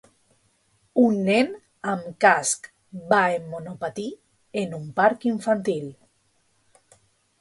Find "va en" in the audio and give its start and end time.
3.11-3.45